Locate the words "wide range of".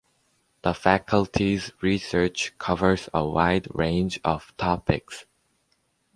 3.23-4.51